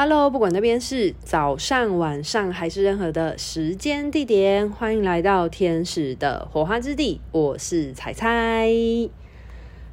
[0.00, 7.20] Hello，不管那边是早上、晚上还是任何的时间地点，欢迎来到天使的火花之地。
[7.32, 8.70] 我是彩彩。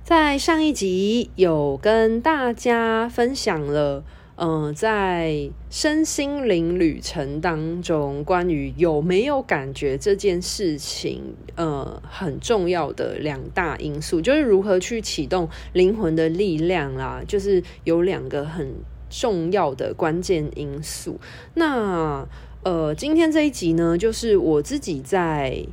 [0.03, 4.03] 在上一集有跟大家分享了，
[4.35, 18.71] 嗯、在身心灵旅程当中，关于有没有感觉这件事情，呃，很重要的两大因素，就是如何去启动灵魂的力量啦，就是有两个很。
[19.19, 21.19] 重要的关键因素。
[21.53, 22.27] 那
[22.63, 25.65] 呃，今天这一集呢，就是我自己在。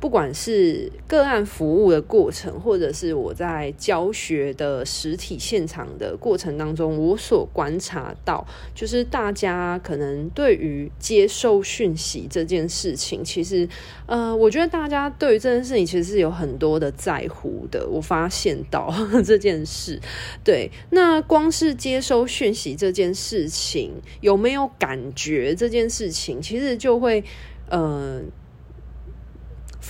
[0.00, 13.68] 不管是个案服务的过程，或者是我在教学的实体现场的过程当中，我所观察到，就是大家可能对于接受讯息这件事情，其实，
[14.06, 17.86] 呃，我觉得大家对于这件事情其实是有很多的在乎的。
[17.86, 18.90] 我发现到
[19.22, 20.00] 这件事，
[20.42, 23.92] 对，那光是接收讯息这件事情，
[24.22, 27.22] 有没有感觉这件事情，其实就会，
[27.68, 28.22] 呃。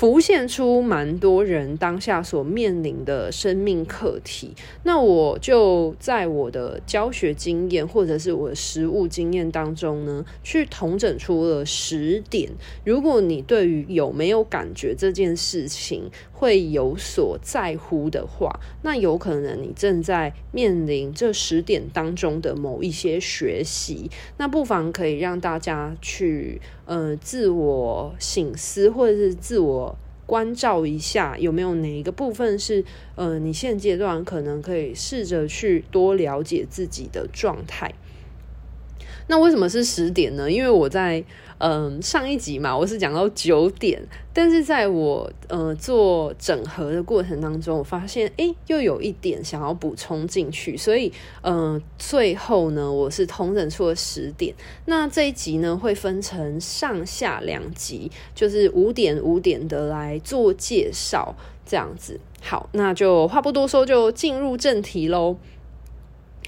[0.01, 12.49] 浮现出蛮多人当下所面临的生命课题，那我就在我的教学经验或者是我的实务经验当中呢，去统整出了十点。
[12.83, 16.11] 如果你对于有没有感觉这件事情
[16.41, 32.83] 会有所在乎的话，那有可能你正在面临这十点当中的某一些学习，那不妨可以让大家去呃自我醒思或者是自我关照一下，有没有哪一个部分是
[33.17, 37.93] 呃你现阶段可能可以试着去多了解自己的状态。
[39.27, 40.51] 那为什么是十点呢？
[40.51, 41.23] 因为我在
[41.61, 54.55] 嗯上一集嘛，我是讲到九点，但是在我呃做整合的过程当中，我发现诶又有一点想要补充进去，所以嗯、最后呢，我是统整出了十点。
[54.87, 61.37] 那这一集呢会分成上下两集，就是五点五点的来做介绍，
[61.67, 62.19] 这样子。
[62.41, 65.37] 好，那就话不多说，就进入正题喽。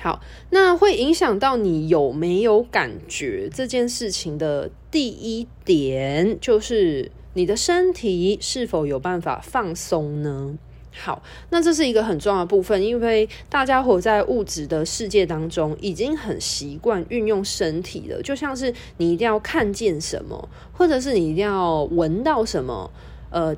[0.02, 0.20] 好，
[0.50, 10.58] 那会影响到你有没有感觉这件事情的第一点，就是你的身体是否有办法放松呢？
[10.90, 22.90] 好，那这是一个很重要的部分，因为大家活在物质的世界当中，已经很习惯运用身体了，就像是你一定要看见什么，或者是你一定要闻到什么，
[23.30, 23.54] 呃。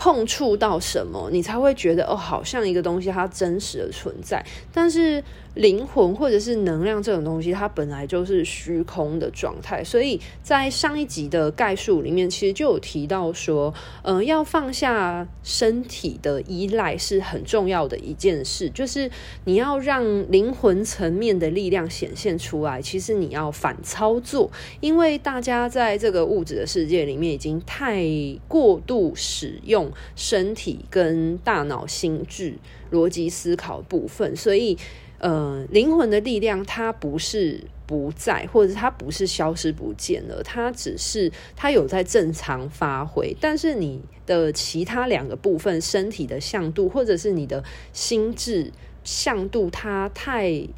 [0.00, 4.40] 碰触到什么，你才会觉得哦，好像一个东西它真实的存在。
[4.72, 5.20] 但是
[5.54, 9.82] 灵魂或者是能量这种东西，它本来就是虚空的状态。
[9.82, 13.72] 所以在上一集的概述里面，其实就有提到说，
[14.02, 19.10] 嗯、呃，要放下身体的依赖是很重要的一件事，就是
[19.44, 22.80] 你要让灵魂层面的力量显现出来。
[22.80, 28.04] 其实你要反操作，因为大家在这个物质的世界里面已经太
[28.46, 29.90] 过度使用。
[30.14, 32.54] 身体跟大脑、心智、
[32.92, 34.76] 逻辑思考部分，所以，
[35.18, 43.36] 呃，灵魂的力量它不是不在，或者它不是消失不见了，它只是它有在正常发挥。
[43.40, 47.62] 但是你的其他两个部分，身体的向度，或者是你的
[47.92, 48.72] 心智
[49.04, 50.68] 向度，它太。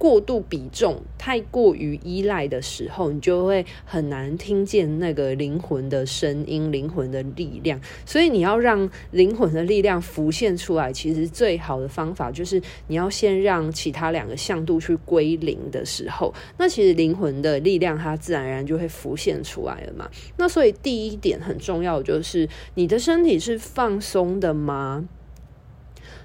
[0.00, 7.78] 过度比重太过于依赖的时候，你就会很难听见那个灵魂的声音、灵魂的力量。
[8.06, 20.08] 所以你要让灵魂的力量浮现出来，其实最好的方法就是你要先让其他两个向度去归零的时候，那其实灵魂的力量它自然而然就会浮现出来了嘛。
[20.38, 25.06] 那所以第一点很重要，就是你的身体是放松的吗？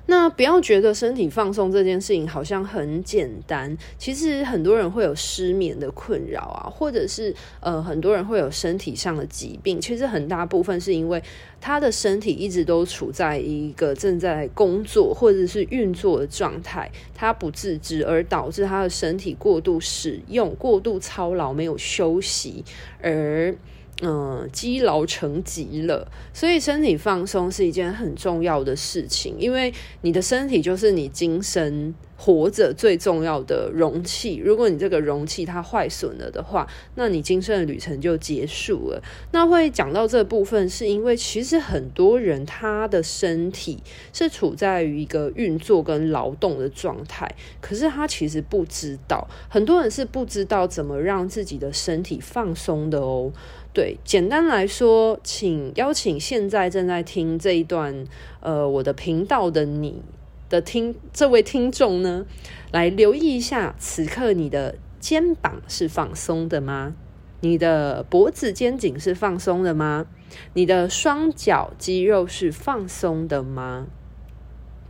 [0.07, 11.21] 那不要觉得身体放松这件事情好像很简单，其实很多人会有失眠的困扰啊，或者是呃很多人会有身体上的疾病，其实很大部分是因为
[11.59, 22.63] 他的身体一直都处在一个正在工作或者是运作的状态，他不自知而导致他的身体过度使用、过度操劳，没有休息
[23.01, 23.55] 而。
[24.01, 34.35] 嗯，积劳成疾了，所以身体放松是一件很重要的事情，因为你的身体就是你今生活着最重要的容器。
[34.35, 39.01] 如果你这个容器它坏损了的话，那你今生的旅程就结束了。
[39.31, 43.81] 那会讲到这部分，是因为其实很多人他的身体
[44.11, 53.31] 是处在于一个运作跟劳动的状态，可是他其实不知道，很多人是不知道怎么让自己的身体放松的哦。
[53.75, 58.05] 对，简单来说，请邀请现在正在听这一段，
[58.39, 60.01] 呃，我的频道的你
[60.47, 62.25] 的听这位听众呢，
[62.71, 66.95] 来留意一下此刻你的肩膀是放松的吗？
[67.41, 70.05] 你的脖子、肩颈是放松的吗？
[70.53, 73.87] 你的双脚肌肉是放松的吗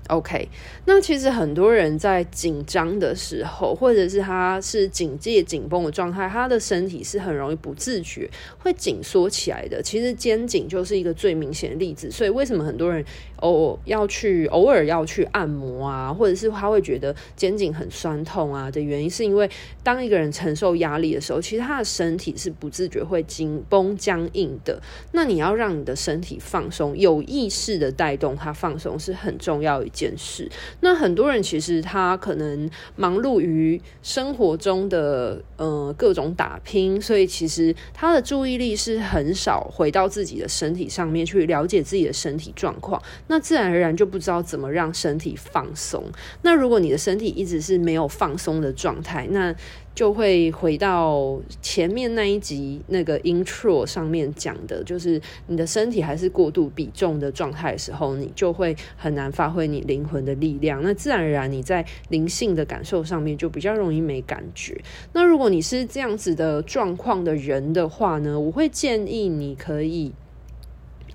[0.07, 0.47] ？OK，
[0.85, 8.29] 那其实很多人在紧张的时候，或者是他是警戒紧绷的状态，他的身体是很容易不自觉
[8.59, 9.81] 会紧缩起来的。
[9.81, 12.11] 其实肩颈就是一个最明显的例子。
[12.11, 13.03] 所以为什么很多人
[13.37, 19.49] 偶要去偶尔要去按摩啊，或者是他会觉得肩颈很酸痛啊的原因，是因为
[19.81, 24.79] 当一个人承受压力的时候，其实他的身体是不自觉会紧绷僵硬的。
[25.13, 29.89] 那你要让你的身体放松，有意识的带动它放松是很重要的。
[29.95, 30.47] 件事，
[30.81, 46.03] 那很多人其实他可能忙碌于生活中的呃各种打拼，所以其实他的注意力是很少回到自己的身体上面去了解自己的身体状况，那自然而然就不知道怎么让身体放松。
[46.41, 49.55] 那如果你的身体一直是没有放松的状态，那
[49.95, 60.81] 就会回到前面那一集那个 intro 上面讲的，就是你的身体还是过度比重的状态的时候，你就会很难发挥你灵魂的力量。
[60.83, 64.79] 那自然而然你在灵性的感受上面就比较容易没感觉。
[65.13, 70.11] 那如果你是这样子的状况的人的话呢，我会建议你可以，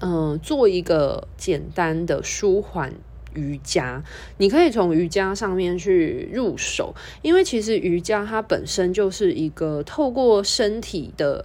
[0.00, 2.94] 嗯、做一个简单的舒缓。
[3.34, 4.02] 瑜伽，
[4.38, 11.44] 你可以从瑜伽上面去入手，因为其实瑜伽它本身就是一个透过身体的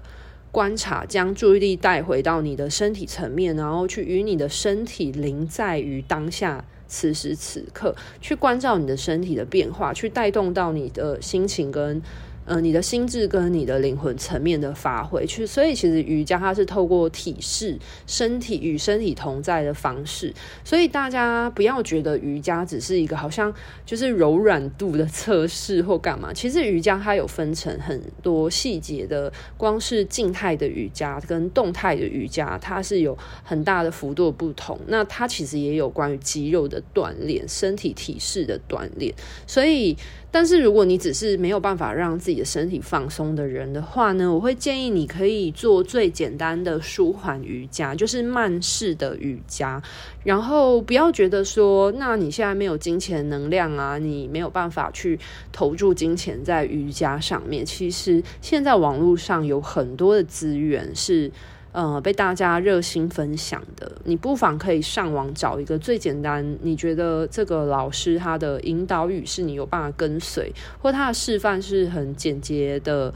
[0.51, 12.01] 观察，将注意力带回到你的身体层面，然后去与你的身体临在于当下，此时此刻，去关照你的身体的变化，去带动到你的心情跟。
[12.45, 17.75] 呃，你的心智跟你的灵魂层面的发挥，去，所以其实瑜伽它是透过体式、
[18.05, 20.31] 身体与身体同在的方式，
[20.63, 23.51] 所以大家不要觉得瑜伽只是一个好像
[23.83, 34.79] 就是柔软度的测试或干嘛，其实瑜伽它有分成很多细节的，光是静态的瑜伽跟动态的瑜伽，它是有很大的幅度不同。
[34.85, 39.11] 那它其实也有关于肌肉的锻炼、身体体式的锻炼，
[39.47, 39.97] 所以。
[40.35, 49.81] 但是如果你只是没有办法让自己的身体放松的人的话呢，我会建议你可以做最简单的舒缓瑜伽，就是慢式的瑜伽。
[50.25, 55.17] 然后不要觉得说，那你现在没有金钱能量啊，你没有办法去
[55.53, 57.65] 投注金钱在瑜伽上面。
[57.65, 61.31] 其实现在网络上有很多的资源是。
[61.75, 73.13] 呃，被大家热心分享的，你不妨可以上网找一个最简单，你觉得这个老师他的引导语是你有办法跟随，或他的示范是很简洁的，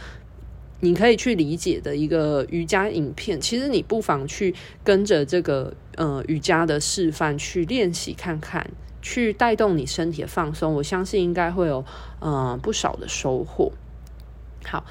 [0.82, 3.40] 你可以去理解的一个瑜伽影片。
[3.40, 4.54] 其实你不妨去
[4.84, 8.70] 跟着这个呃瑜伽的示范去练习看看，
[9.02, 11.86] 去带动你身体的放松，我相信应该会有
[12.20, 13.72] 呃不少的收获。
[14.66, 14.84] 好。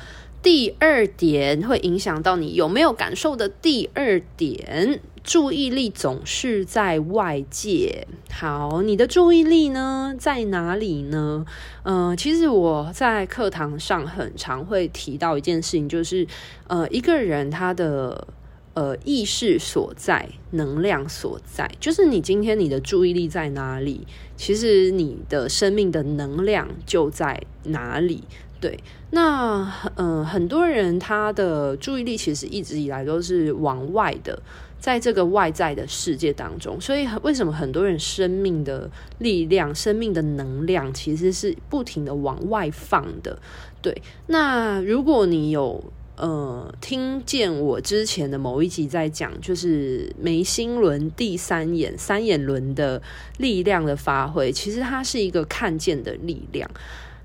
[0.51, 8.07] 第二点会影响到你有没有感受的第二点，注意力总是在外界。
[8.31, 11.45] 好，你的注意力呢，在哪里呢？
[11.83, 16.27] 呃，其实我在课堂上很常会提到一件事情，就是
[16.67, 18.27] 呃，一个人他的
[18.73, 28.25] 呃意识所在，能量所在，就是你今天你的注意力在哪里，其实你的生命的能量就在哪里。
[28.61, 28.77] 对，
[29.11, 34.43] 那嗯、很多人他的注意力其实一直以来都是往外的，
[34.81, 43.39] 在这个外在的世界当中，所以为什么很多人生命的力量、生命的能量其实是不停的往外放的？
[43.81, 53.01] 对，那如果你有呃听见我之前的某一集在讲，就是眉心轮第三眼、三眼轮的
[53.37, 56.69] 力量的发挥，其实它是一个看见的力量。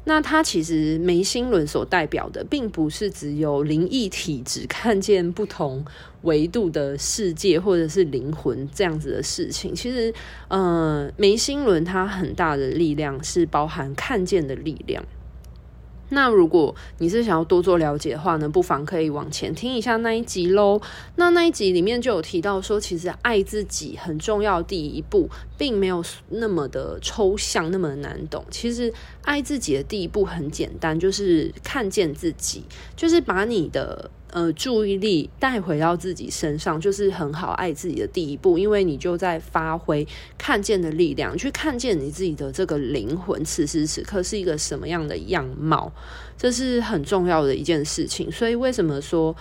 [0.06, 5.86] 那它其实眉心轮所代表的，并不是只有灵异体质看见不同
[6.24, 9.74] 维度的世界，或者是灵魂这样子的事情。
[9.74, 10.14] 其实，
[10.50, 15.04] 呃，眉心轮它很大的力量是包含看见的力量。
[16.14, 20.80] 那如果你是想要多做了解的话呢，不妨可以往前听一下那一集喽。
[21.16, 28.46] 那那一集里面就有提到说，其实爱自己很重要，第一步并没有那么的抽象，那么难懂。
[28.50, 28.94] 其实
[29.24, 32.64] 爱自己的第一步很简单，就是看见自己，
[32.96, 34.10] 就是把你的。
[34.34, 38.58] 呃，注意力带回到自己身上，就是很好爱自己的第一步。
[38.58, 40.08] 因为你就在发挥
[40.40, 45.94] 看见的力量，去看见你自己的这个灵魂，此时此刻是一个什么样的样貌，
[46.36, 48.32] 这是很重要的一件事情。
[48.32, 49.36] 所以，为什么说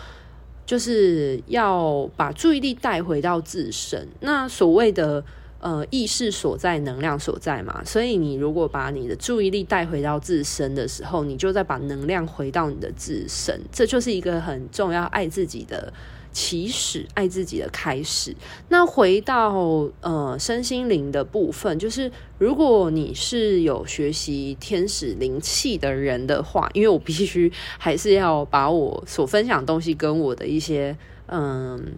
[0.67, 4.07] 就是要把注意力带回到自身？
[4.21, 5.25] 那所谓的
[5.63, 7.83] 呃意识所在，能量所在嘛。
[7.83, 15.91] 所以你如果把你的注意力带回到自身的时候，你就再把能量回到你的自身，这就是一个很重要爱自己的。
[16.35, 18.35] 起始爱自己的开始。
[18.71, 19.53] 那回到
[20.01, 31.93] 呃身心灵的部分，就是如果你是有学习天使灵气的人的话，因为我必须还是要把我所分享的东西跟我的一些嗯。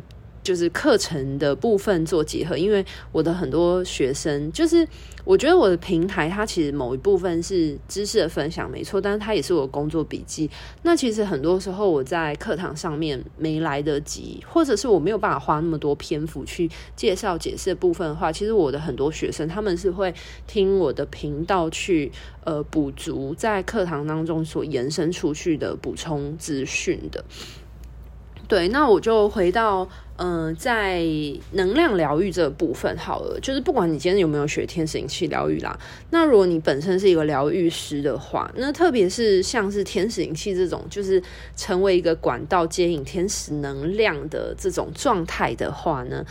[0.44, 4.86] 就是课程的部分做结合，因为我的很多学生，就是
[5.24, 10.48] 我觉得我的平台，它其实某一部分是知识的分享，没错，但是它也是我的工作笔记。
[10.82, 20.14] 那其实很多时候我在课堂上面没来得及，或者是我没有办法花那么多篇幅去介绍解释的部分的话，其实我的很多学生他们是会
[20.46, 22.12] 听我的频道去
[22.44, 27.24] 呃补足在课堂当中所延伸出去的补充资讯的。
[28.46, 31.04] 对，那我就回到，嗯、在
[31.52, 33.38] 能量疗愈这个部分好了。
[33.40, 35.76] 就是不管你今天有没有学天使灵气疗愈啦，
[36.10, 41.20] 那如果你本身是一个疗愈师的话，那特别是像是天使灵气这种，就是
[41.56, 46.24] 成为一个管道接引天使能量的这种状态的话呢，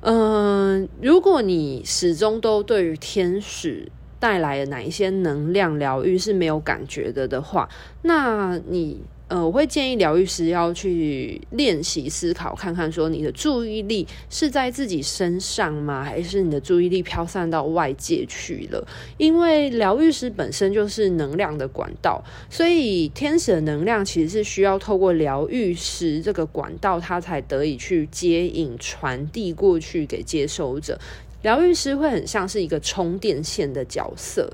[0.00, 3.88] 嗯、如果你始终都对于天使
[4.18, 7.68] 带来的哪一些能量疗愈是没有感觉的的话，
[8.02, 9.00] 那你。
[9.32, 16.04] 呃，我会建议疗愈师要去练习思考，看看说你的注意力是在自己身上吗？
[16.04, 18.86] 还是你的注意力飘散到外界去了？
[19.16, 31.00] 因为疗愈师本身就是能量的管道，所以天使的能量其实是需要透过疗愈师这个管道，它才得以去接引、传递过去给接收者。
[31.40, 34.52] 疗愈师会很像是一个充电线的角色。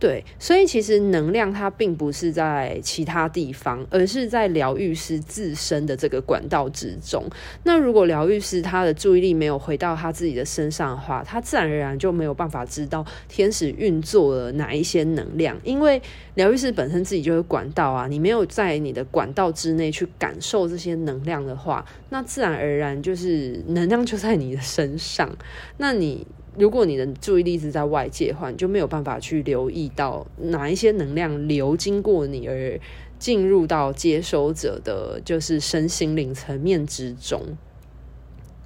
[0.00, 7.22] 对，所以其实能量它并不是在其他地方，而是在疗愈师自身的这个管道之中。
[7.64, 16.00] 那如果疗愈师他的注意力没有回到他自己的身上的话，他自然而然就没有办法知道天使运作了哪一些能量，因为
[16.34, 25.30] 疗愈师本身自己就是管道啊，你没有在你的管道之内去感受这些能量的话，那自然而然就是能量就在你的身上，
[25.76, 26.26] 那你。
[26.58, 32.78] 如果你的注意力是在外界的话，你就没有办法去留意到哪一些能量流经过你而
[33.18, 37.40] 进入到接收者的，就是身心灵层面之中。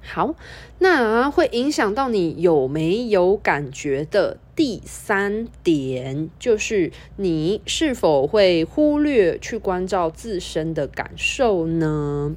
[0.01, 0.35] 好，
[0.79, 12.35] 那会影响到你有没有感觉的第三点，就是你是否会忽略去关照自身的感受呢？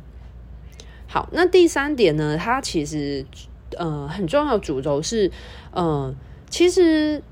[1.06, 3.24] 好，那第三点呢，它其实。
[3.76, 5.30] 呃，很重要的主轴是，
[5.72, 6.14] 呃，
[6.48, 7.22] 其实，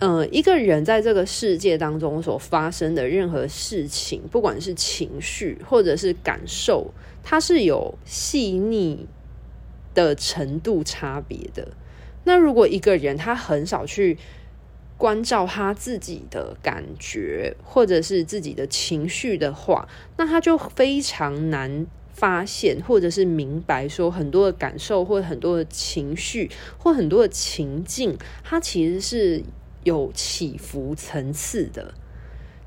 [0.00, 9.06] 呃，一个人在这个世界当中所发生的任何事情，不管是情绪或者是感受，它是有细腻
[9.94, 11.68] 的程度差别的。
[12.24, 14.18] 那如果一个人他很少去
[14.98, 21.86] 关照他自己的感觉或者是自己的情绪的话，那他就非常难。
[22.16, 29.42] 发现或者是明白，说很多的感受或很多的情绪或很多的情境，它其实是
[29.84, 31.92] 有起伏层次的。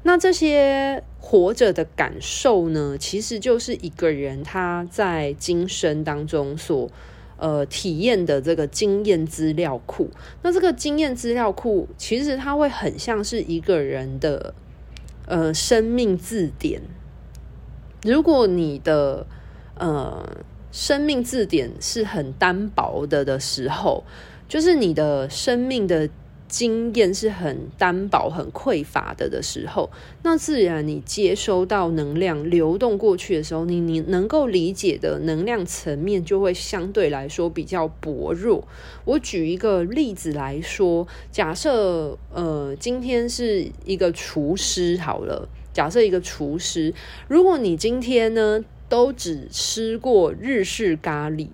[0.03, 6.89] 那这些活着的感受呢，其实就是一个人他在今生当中所
[7.37, 10.11] 呃体验的这个经验资料库。
[10.43, 14.53] 那这个经验资料库，其实它会很像是一个人的
[15.25, 16.81] 呃生命字典。
[18.03, 19.27] 如果你的
[19.79, 20.23] 呃，
[20.71, 24.03] 生命字典是很单薄的的时候，
[24.47, 26.07] 就是你的生命的
[26.47, 29.89] 经验是很单薄、很匮乏的的时候，
[30.23, 38.67] 那自然你接收到能量流动过去的时候，你你能够理解的能量层面就会相对来说比较薄弱。
[39.05, 46.91] 我举一个例子来说，假设呃，今天是一个厨师好了，假设一个厨师，
[47.27, 51.47] 如果你今天呢，都只吃过日式咖喱，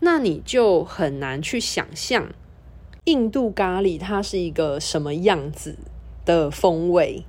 [0.00, 2.28] 那你就很难去想象
[3.04, 5.76] 印度咖喱它是一个什么样子
[6.24, 7.24] 的风味。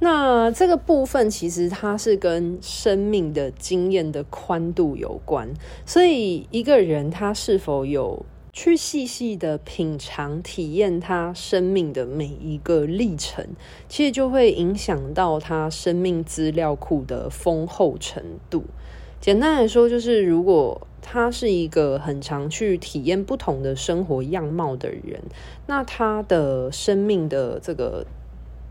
[0.00, 5.54] 那这个部分其实它是跟生命的经验的宽度有关，
[5.86, 13.46] 所以一个人他是否有去细细的品尝、体验他生命的每一个历程，
[13.88, 18.64] 其实就会影响到他生命资料库的丰厚程度。
[19.24, 25.22] 简单来说，就是如果他是一个很常去体验不同的生活样貌的人，
[25.66, 28.04] 那他的生命的这个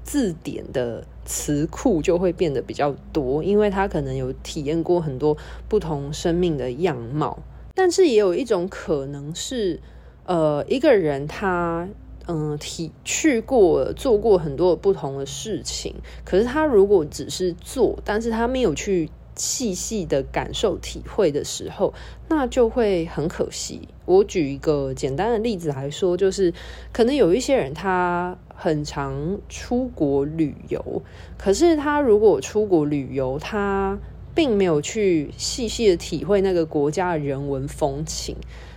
[0.03, 5.35] 字典的词库就会变得比较多，因为他可能有体验过很多
[5.67, 7.39] 不同生命的样貌。
[7.73, 9.79] 但是也有一种可能是，
[10.27, 11.89] 呃，一个人他
[12.27, 21.93] 嗯，体去过做过很多不同的事情，可是他如果只是做，但是他没有去细细的感受体会的时候，
[22.29, 23.87] 那就会很可惜。
[24.05, 26.53] 我举一个简单的例子来说，就是
[26.91, 31.01] 可能有一些人他很常出国旅游，
[31.37, 33.97] 可是他如果出国旅游，他
[34.35, 38.35] 并没有去细细的体会那个国家的人文风情。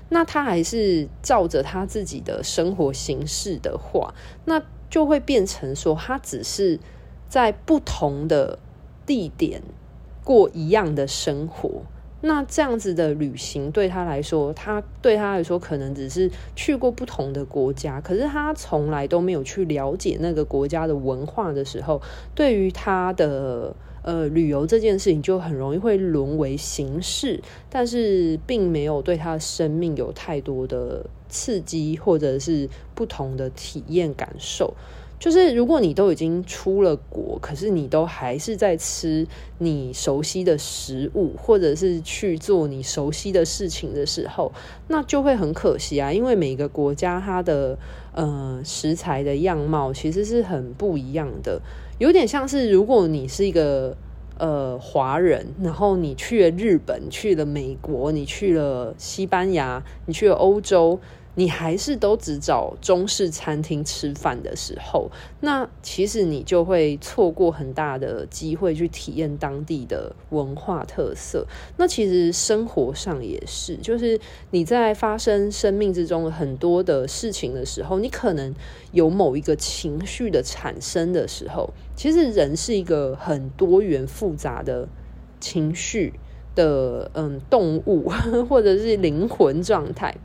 [0.08, 6.78] 那他还是照着他自己的生活形式的话，那就会变成说，他只是
[7.28, 8.60] 在不同的
[9.04, 9.60] 地点
[10.26, 11.70] 过一样的生活。
[12.20, 22.02] 那这样子的旅行对他来说，他对他来说可能只是去过不同的国家，可是他从来都没有去了解那个国家的文化的时候，
[22.34, 23.74] 对于他的。
[24.02, 34.72] 呃，旅游这件事情就很容易会沦为形式，但是并没有对他的生命有太多的刺激，或者是不同的体验感受。
[35.18, 39.26] 就是如果你都已经出了国，可是你都还是在吃
[39.58, 44.52] 你熟悉的食物，或者是去做你熟悉的事情的时候，
[44.88, 46.12] 那就会很可惜啊。
[46.12, 47.78] 因为每个国家它的
[48.12, 51.62] 呃食材的样貌其实是很不一样的。
[51.98, 53.96] 有点像是，如果你是一个
[54.36, 61.00] 呃华人，然后你去了日本，去了美国，你去了西班牙，你去了欧洲。
[61.38, 71.46] 你还是都只找中式餐厅吃饭的时候，那其实你就会错过很大的机会去体验当地的文化特色。
[71.76, 74.18] 那其实生活上也是，就是
[74.50, 78.54] 你在发生生命之中很多的事情的时候，你可能
[78.92, 84.88] 有某一个情绪的产生的时候，其实人是一个很多元复杂的
[85.38, 86.14] 情绪
[86.54, 88.08] 的嗯动物，
[88.48, 90.16] 或者是灵魂状态。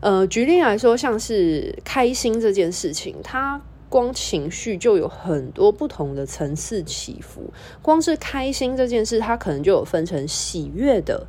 [0.00, 7.52] 呃，举例来说，像是开心这件事情，它光情绪就有很多不同的层次起伏。
[7.82, 11.26] 光是开心这件事，它可能就有分成喜悦的，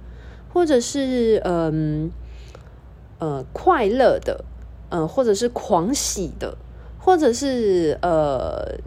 [0.53, 2.12] 或者是嗯
[3.17, 4.45] 呃，快乐的，
[4.89, 6.58] 嗯、呃，或者是狂喜的，
[6.99, 8.77] 或者是呃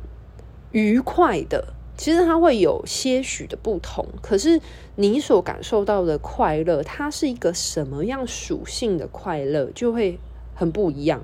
[0.70, 1.74] 愉快的。
[1.96, 4.60] 其实它会有些许的不同，可是
[4.96, 10.18] 你所感受到的快乐，它是一个什么样属性的快乐，就会
[10.54, 11.20] 很不一样。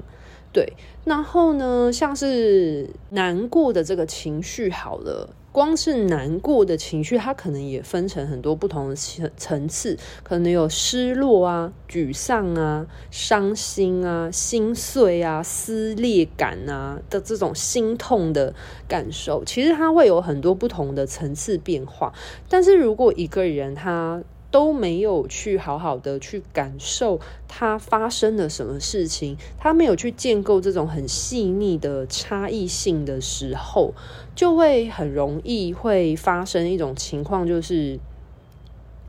[0.53, 0.73] 对，
[1.05, 5.31] 然后呢，像是难过的这个情绪，好了。
[5.59, 18.55] 光是难过的情绪，它可能也分成很多不同的层层次，可能有失落啊、沮丧啊、伤心啊、心碎啊、撕裂感啊的这种心痛的
[18.87, 19.45] 感受。
[19.45, 22.15] 其实它会有很多不同的层次变化。
[22.49, 33.93] 但是如果一个人他都没有去好好的去感受它发生了什么事情，他没有去建构这种很细腻的差异性的时候，
[34.35, 37.99] 就会很容易会发生一种情况，就是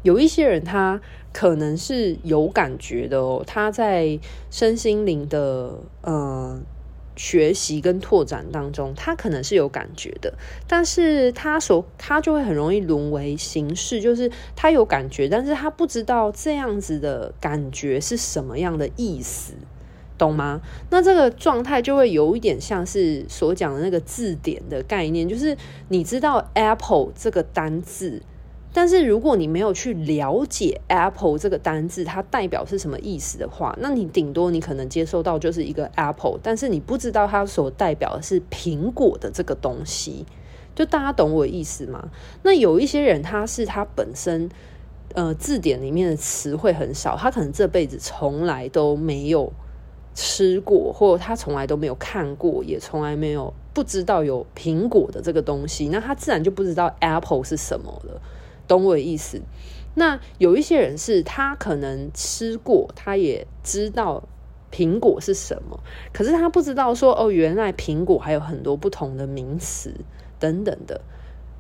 [0.04, 1.00] 有一些人他
[1.32, 6.60] 可能是有感觉的哦，他在身心灵的呃。
[7.20, 10.34] 学习跟拓展当中，他可能是有感觉的，
[10.66, 19.52] 但是他所他就会很容易沦为形式，就是他有感觉，但是他不知道这样子的感觉是什么样的意思，
[20.18, 20.62] 懂吗？
[20.92, 25.58] 那这个状态就会有一点像是所讲的那个字典的概念，就是
[25.90, 28.22] 你知道 Apple 这个单字。
[28.72, 40.26] 但是如果你没有去了解 Apple 这个单字它代表是什么意思的话，那你顶多你可能接受到就是一个 Apple，但是你不知道它所代表的是苹果的这个东西。
[40.76, 42.10] 就大家懂我意思吗？
[42.44, 44.50] 那有一些人他是他本身
[45.14, 49.52] 呃字典里面的词汇很少，他可能这辈子从来都没有
[50.16, 58.22] 吃过，或者他从来都没有看过，也从来没有不知道有苹果的这个东西，那他自然就不知道 Apple 是什么了。
[58.70, 59.42] 懂我的意思？
[59.96, 64.24] 那有一些人是他可能吃过，他也知道
[64.72, 65.78] 苹果是什么，
[66.14, 69.94] 可是他不知道说哦，原来苹果还有很多不同的名词
[70.40, 71.02] 等等的。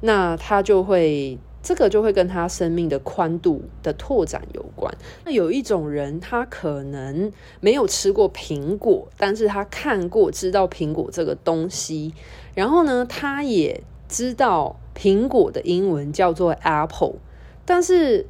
[0.02, 4.95] 那他就会这个就会跟他生命的宽度的拓展有关。
[5.26, 12.13] 那有一种人，他可能没有吃过苹果，但是他看过知道苹果这个东西，
[12.56, 14.76] 然后呢，他也知道。
[14.95, 17.13] 苹果的英文叫做 Apple，
[17.63, 18.28] 但是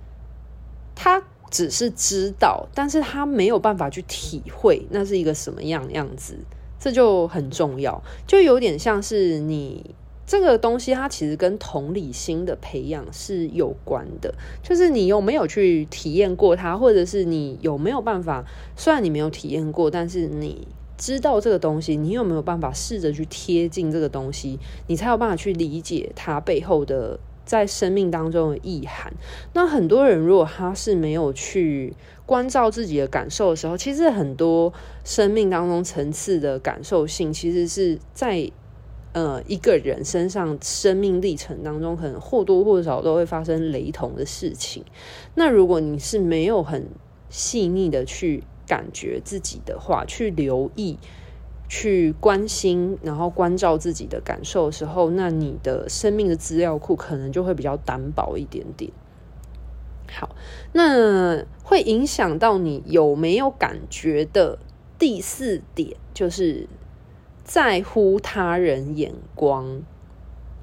[0.94, 6.38] 他只是知道，但是他没有办法去体会那是一个什么样样子，
[6.80, 9.96] 这就很重要，就有点像是你
[10.28, 20.68] 这个东西它其实跟同理心的培养是有关的，就是你有没有去体验过它，或者是你有没有办法，虽然你没有体验过，但是你
[21.00, 29.12] 知道这个东西，你有没有办法试着去贴近这个东西，你才有办法去理解它背后的在生命当中的意涵。
[29.54, 34.72] 那很多人如果他是没有去关照自己的感受的时候，其实很多
[35.04, 38.52] 生命当中层次的感受性，其实是在。
[39.12, 44.86] 呃，一个人身上生命历程当中，可能或多或少都会发生雷同的事情。
[45.34, 46.88] 那如果你是没有很
[47.28, 50.97] 细腻的去感觉自己的话，去留意、
[51.67, 58.89] 去关心，然后关照自己的感受的时候，那你的生命的资料库可能就会比较单薄一点点。
[60.10, 60.34] 好，
[60.71, 64.58] 那会影响到你有没有感觉的
[64.97, 66.69] 第四点就是。
[67.41, 69.82] 在乎他人眼光，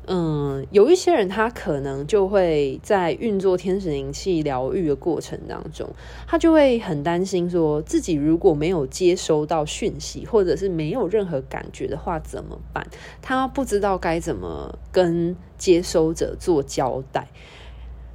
[0.09, 5.89] 嗯，有一些人他可能就会在运作天使灵气疗愈的过程当中，
[6.29, 12.87] 他就会很担心说，自己如果没有接收到讯息，或者是没有任何感觉的话怎么办？
[13.21, 17.27] 他不知道该怎么跟接收者做交代。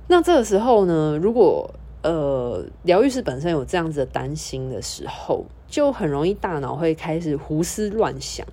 [0.08, 1.70] 那这个时候呢，如果
[2.04, 8.48] 呃疗愈师本身有这样子的担心的时候，就很容易大脑会开始胡思乱想。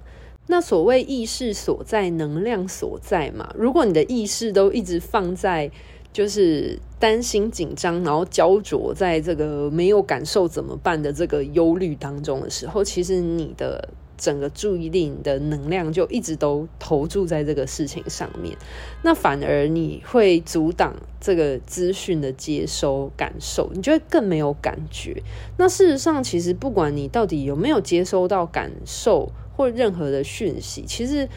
[0.48, 3.54] 那所谓意识所在，能量所在嘛。
[3.54, 5.70] 如果你的意识都一直放在
[6.12, 18.56] 就是担心、紧张，然后焦灼在这个没有感受怎么办的这个忧虑当中的时候，其实你的整个注意力、你的能量就一直都投注在这个事情上面。
[19.02, 25.22] 那反而你会阻挡这个资讯的接收、感受，你就会更没有感觉。
[25.58, 31.28] 那事实上，其实不管你到底有没有接收到感受，或任何的讯息，其实，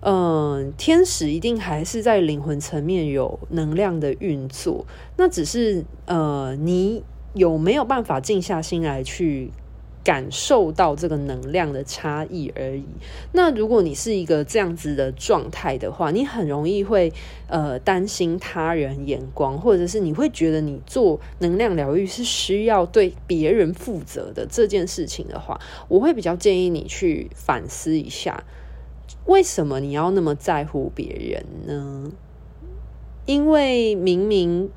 [0.00, 4.84] 嗯、呃，天使一定还是在灵魂层面有能量的运作。
[5.16, 9.52] 那只是，呃，你有没有办法静下心来去
[10.04, 12.84] 感受到这个能量的差异而已。
[13.32, 17.12] 那如果你是一个这样子的状态的话，你很容易会
[17.46, 28.44] 呃担心他人眼光，或者是你会觉得你做能量疗愈是需要对别人负责的这件事情的话，我会比较建议你去反思一下，
[29.26, 32.10] 为什么你要那么在乎别人呢？
[33.26, 34.70] 因为明明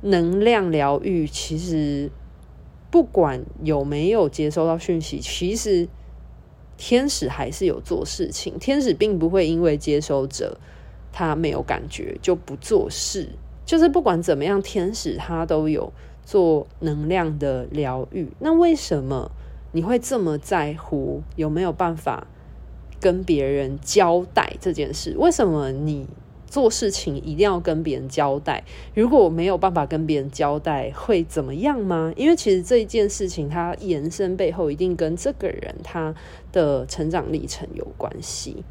[0.00, 2.10] 能量疗愈其实。
[2.90, 5.88] 不管有没有接收到讯息，其实
[6.76, 8.58] 天使还是有做事情。
[8.58, 10.58] 天使并不会因为接收者
[11.12, 13.28] 他没有感觉就不做事。
[13.64, 15.92] 就是不管怎么样，天使他都有
[16.24, 18.28] 做能量的疗愈。
[18.40, 19.30] 那为什么
[19.70, 22.26] 你会这么在乎有没有办法
[23.00, 25.14] 跟别人交代这件事？
[25.16, 26.08] 为什么你？
[26.50, 32.12] 做事情一定要跟别人交代，如果我没有办法跟别人交代，会怎么样吗？
[32.16, 36.12] 因为其实这一件事情，它延伸背后一定跟这个人他
[36.50, 38.64] 的成长历程有关系，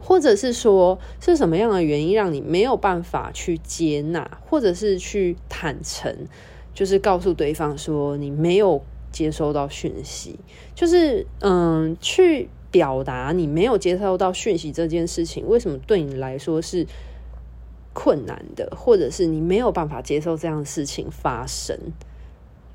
[0.00, 6.26] 或者是说是什么样的原因让你没有办法去接纳，或者是去坦诚，
[6.74, 10.38] 就是告诉对方说你没有接收到讯息，
[10.74, 12.50] 就是嗯去。
[12.76, 16.86] 表达你没有接收到讯息这件事情，为什么对你来说是
[17.94, 21.74] 困难的，或者是你没有办法接受这样的事情发生？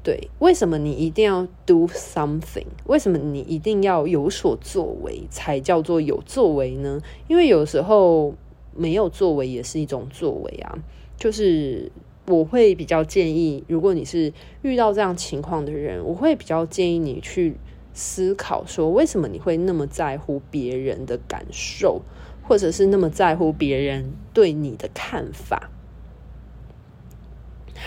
[0.02, 2.66] 对，为什么你一定要 do something？
[2.88, 7.00] 为什么你一定要有所作为才叫做有作为呢？
[7.28, 8.34] 因为有时候
[8.76, 10.80] 没有作为也是一种作为啊。
[11.16, 11.92] 就是
[12.26, 14.34] 我会比较建议，如果你是
[14.64, 17.56] 遇到这样情况的人，我会比较建议你去。
[17.93, 22.01] 思考说，为什么你会那么在乎别人的感受，
[22.43, 25.69] 或者是那么在乎别人对你的看法？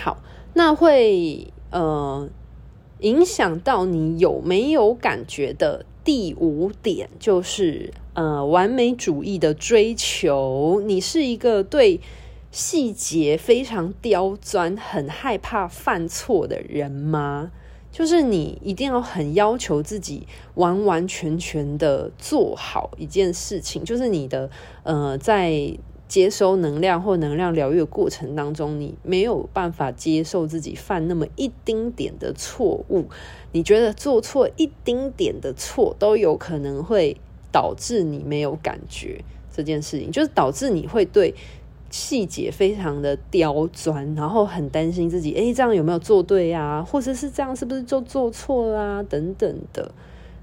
[0.03, 0.17] 好，
[0.53, 2.29] 那会呃
[2.99, 10.81] 影响到你有没有感觉的第五点，就是呃完美主义的追求。
[10.85, 11.99] 你是一个对
[12.51, 17.51] 细节非常刁钻、很害怕犯错的人吗？
[17.95, 24.49] 就是你一定要很要求自己完完全全的做好一件事情，就是你的
[24.83, 25.73] 呃，在
[26.05, 33.05] 接收能量或能量疗愈的过程当中，你没有办法接受自己犯那么一丁点的错误，
[33.53, 37.15] 你觉得做错一丁点的错都有可能会
[37.49, 39.23] 导致你没有感觉
[39.55, 41.33] 这件事情，就是导致你会对。
[41.89, 46.85] 细节非常的刁钻，然后很担心自己，诶，这样有没有做对呀？
[46.87, 49.01] 或者是这样是不是就做错啦？
[49.03, 49.91] 等等的，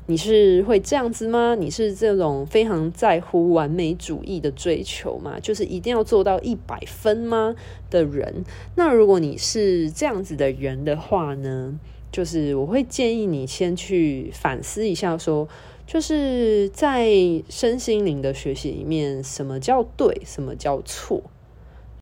[0.07, 1.55] 你是会这样子吗？
[1.55, 5.39] 你是这种非常在乎完美主义的追求吗？
[5.41, 7.55] 就是一定要做到一百分吗
[7.91, 8.45] 的人？
[8.77, 11.79] 那如果你是这样子的人的话呢，
[12.11, 15.47] 就是我会建议你先去反思一下，说
[15.87, 17.11] 就是在
[17.51, 21.23] 身心灵的学习里面，什么叫对，什么叫错？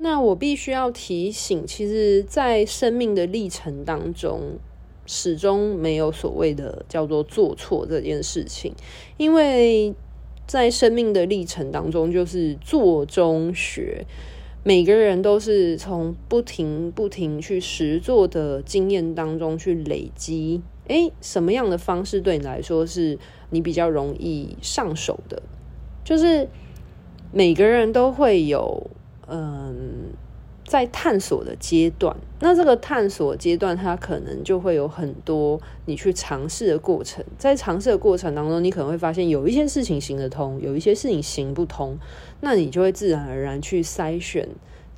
[0.03, 4.59] 那我必须要提醒，其实，在生命的历程当中，
[5.05, 8.73] 始终没有所谓的叫做做错这件事情，
[9.19, 9.95] 因为
[10.47, 14.07] 在生命的历程当中，就是做中学，
[14.65, 20.63] 每个人都是从不停不停去实做的经验当中去累积。
[20.89, 23.19] 诶，什么样的方式对你来说是
[23.51, 25.43] 你比较容易上手的？
[26.03, 26.49] 就是
[27.31, 28.91] 每个人都会有。
[29.31, 30.13] 嗯，
[30.67, 37.25] 在探索的阶段，那这个探索阶段，它可能就会有很多你去尝试的过程。
[37.39, 41.97] 在尝试的过程当中，你可能会发现有一些事情行得通，有一些事情行不通，
[42.41, 44.49] 那你就会自然而然去筛选。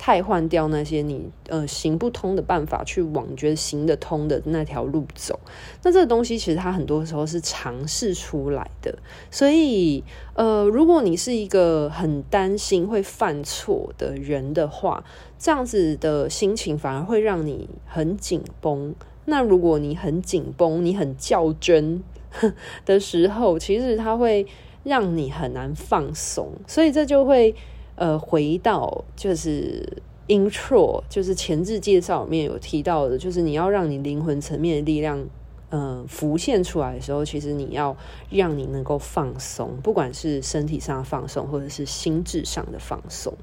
[0.05, 5.39] 汰换掉那些你呃行不通的办法，去往觉得行得通的那条路走。
[5.81, 8.93] 那这个东西其实它很多时候是尝试出来的。
[9.31, 15.05] 所以呃，如果你是一个很担心会犯错的人的话，
[15.39, 18.93] 这样子的心情反而会让你很紧绷。
[19.23, 22.03] 那如果你很紧绷，你很较真
[22.85, 24.45] 的时候，其实它会
[24.83, 26.51] 让你很难放松。
[26.67, 27.55] 所以这就会。
[27.95, 35.23] 呃，回到就是 intro，就是前置介绍里面有提到的，就是你要让你灵魂层面的力量，
[35.69, 37.95] 呃，浮现出来的时候，其实你要
[38.29, 43.33] 让你能够放松，不管是身体上的放松，或者是心智上的放松。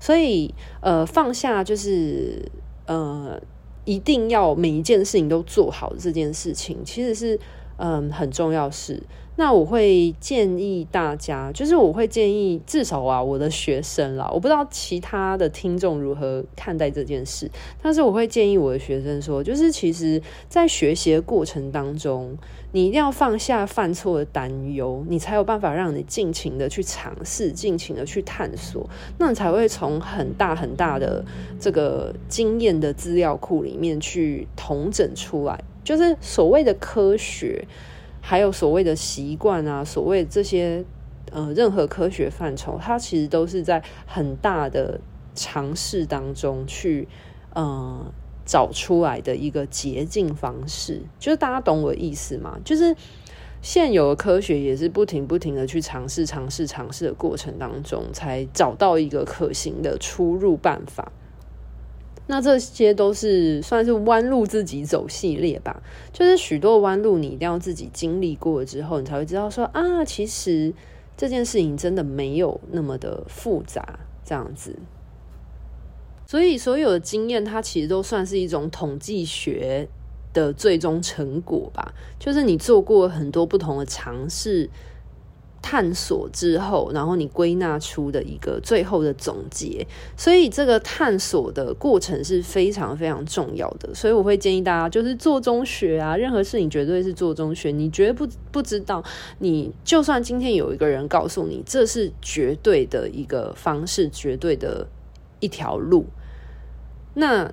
[0.00, 2.50] 所以，呃，放下就是
[2.86, 3.40] 呃，
[3.84, 7.38] 一定要每一件事情都做好这件事情，其实是
[7.80, 9.02] 嗯、很重要事。
[9.36, 22.36] 那我会建议大家，就是我会建议至少啊，我的学生啦，我不知道其他的听众如何看待这件事，但是我会建议我的学生说，就是其实，在学习的过程当中，
[22.72, 31.24] 你一定要放下犯错的担忧，你才有办法让你尽情的去尝试，尽情的去探索，那你才会从很大很大的
[31.58, 37.66] 这个经验的资料库里面去统整出来，就是所谓的科学。
[38.22, 40.84] 还有所谓的习惯啊，所谓这些
[41.32, 45.00] 呃，任何科学范畴，它其实都是在很大的
[45.34, 47.08] 尝试当中去
[47.54, 48.12] 呃
[48.44, 51.00] 找出来的一个捷径方式。
[51.18, 52.58] 就是大家懂我意思吗？
[52.62, 52.94] 就是
[53.62, 61.10] 现有的科学也是不停不停的去尝试、尝试、尝试的过程当中，才找到一个可行的出入办法。
[62.30, 70.72] 那这些都是算是弯路自己走系列吧，就是许多弯路你一定要自己经历过之后，你才会知道说啊，其实
[71.16, 74.78] 这件事情真的没有那么的复杂，这样子。
[76.24, 79.88] 所以所有的经验，它其实都算是一种统计学
[80.32, 84.70] 的最终成果吧，就是你做过很多不同的尝试。
[85.62, 93.94] 探索之后，然后你归纳出的一个最后的总结，所以这个探索的过程是非常非常重要的。
[93.94, 97.70] 所以我会建议大家，就是做中学啊，任何事情绝对是做中学。
[97.70, 99.04] 你绝对不不知道，
[99.38, 104.86] 你就算今天有一个人告诉你这是绝对的一个方式，绝对的
[105.40, 106.06] 一条路，
[107.14, 107.52] 那。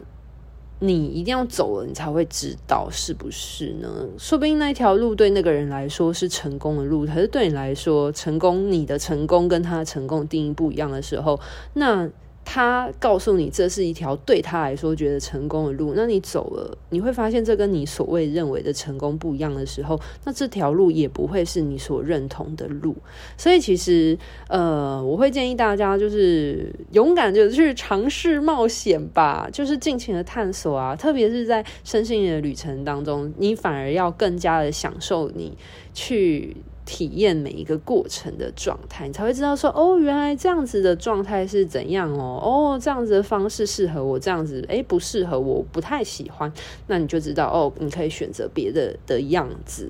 [0.80, 3.90] 你一定要走了，你才会知道是不是呢？
[4.18, 11.40] 说不定那条路对那个人来说是成功的路，可是对你来说，成功，你的成功跟他的成功定义不一样的时候，
[11.74, 12.10] 那。
[12.50, 22.96] 他告诉你这是一条对他来说觉得成功的路，那你走了，你会发现这跟你所谓认为的成功不一样的时候，那这条路也不会是你所认同的路。
[23.38, 35.58] 所以其实，呃，我会建议大家就是勇敢的去尝试冒险吧，就是尽情的探索啊，特别是在身心的旅程当中，你反而要更加的享受你
[35.94, 36.56] 去。
[36.88, 46.52] 体验每一个过程的状态，你才会知道说哦，原来这样子的状态是怎样哦，哦，这样子的方式适合我，这样子诶不适合我，不太喜欢，
[46.88, 49.90] 那你就知道哦，你可以选择别的的样子，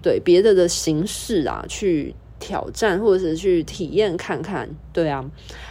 [0.00, 5.28] 对，别的的形式啊，去挑战或者是去体验看看，对啊。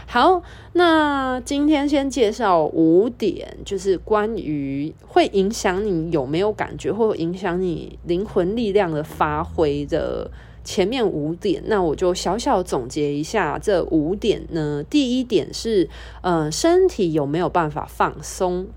[0.07, 10.29] 好，那今天先介绍五点，就是关于会影响你有没有感觉，或影响你灵魂力量的发挥的。
[10.65, 14.83] 前面五点，那我就小小总结一下这五点呢。
[14.83, 15.87] 第一点是，
[16.21, 18.67] 呃，身体有没有办法放松？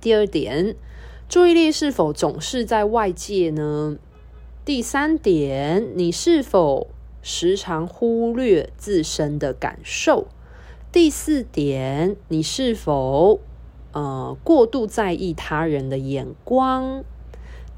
[0.00, 0.76] 第二点，
[1.28, 3.96] 注意力是否总是在外界呢？
[4.64, 6.88] 第三点，你是否
[7.22, 10.26] 时常忽略自身的感受？
[10.92, 13.40] 第四点，你是否
[13.92, 17.04] 呃过度在意他人的眼光？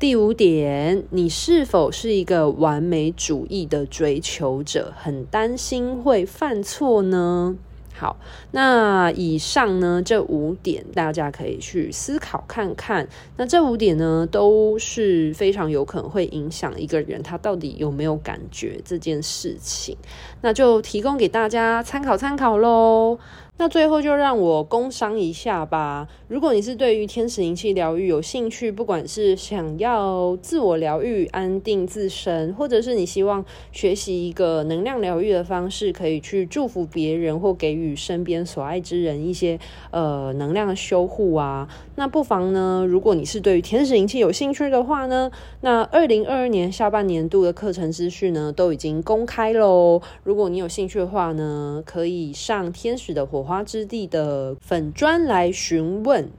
[0.03, 7.55] 第五点，你是否是一个完美主义的追求者，很担心会犯错呢？
[7.95, 8.17] 好，
[8.51, 13.07] 那以上呢，这五点大家可以去思考看看。
[13.37, 19.97] 那这五点呢，都是非常有可能会影响一个人他到底有没有感觉这件事情。
[20.41, 23.21] 那就提供给大家参考参考喽。
[23.59, 26.09] 那最后就让我工商一下吧。
[26.27, 39.61] 如果你是对于天使灵气疗愈有兴趣，不管是想要自我疗愈、安定自身，或者是你希望学习一个能量疗愈的方式，可以去祝福别人或给予身边所爱之人一些
[39.93, 50.01] 呃能量修护啊，那不妨呢，如果你是对于天使灵气有兴趣的话呢，那二零二二年下半年度的课程资讯呢都已经公开喽。
[50.25, 56.31] 如果你有兴趣的话呢，可以上天使的活花之地的粉砖来询问。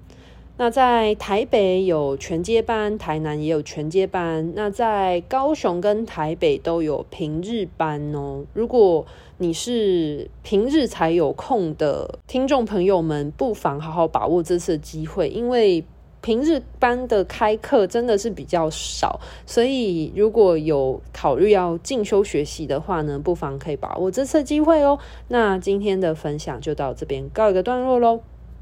[0.56, 4.54] 那在台北有全接班，台南也有全接班。
[4.56, 8.46] 那在高雄跟台北都有平日班哦。
[8.54, 9.04] 如果
[9.39, 15.84] 你是平日才有空的听众朋友们，不妨好好把握这次机会，因为
[16.24, 24.98] 平日班的开课真的是比较少，所以如果有考虑要进修学习的话呢，不妨可以把握这次机会哦。
[25.28, 28.22] 那今天的分享就到这边告一个段落喽，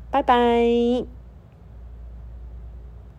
[0.10, 1.21] 拜拜。